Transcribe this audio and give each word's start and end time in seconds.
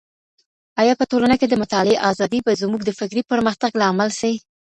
آيا 0.81 0.93
په 0.99 1.05
ټولنه 1.11 1.35
کي 1.39 1.45
د 1.49 1.53
مطالعې 1.63 2.01
ازادي 2.11 2.39
به 2.45 2.51
زموږ 2.61 2.81
د 2.85 2.91
فکري 2.99 3.21
پرمختګ 3.31 3.71
لامل 3.81 4.09
سي؟ 4.19 4.33